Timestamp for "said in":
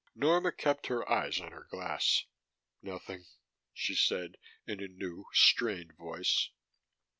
3.93-4.81